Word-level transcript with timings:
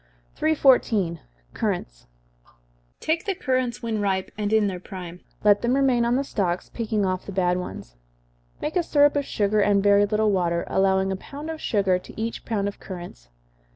314. 0.33 1.19
Currants. 1.53 2.07
Take 2.99 3.25
the 3.25 3.35
currants 3.35 3.83
when 3.83 4.01
ripe 4.01 4.31
and 4.35 4.51
in 4.51 4.65
their 4.65 4.79
prime 4.79 5.19
let 5.43 5.61
them 5.61 5.75
remain 5.75 6.05
on 6.05 6.15
the 6.15 6.23
stalks, 6.23 6.69
picking 6.69 7.05
off 7.05 7.27
the 7.27 7.31
bad 7.31 7.57
ones. 7.57 7.97
Make 8.59 8.75
a 8.75 8.81
syrup 8.81 9.15
of 9.15 9.25
sugar, 9.25 9.59
and 9.59 9.83
very 9.83 10.07
little 10.07 10.31
water, 10.31 10.63
allowing 10.65 11.11
a 11.11 11.15
pound 11.15 11.51
of 11.51 11.61
sugar 11.61 11.99
to 11.99 12.19
each 12.19 12.45
pound 12.45 12.67
of 12.67 12.79
currants. 12.79 13.29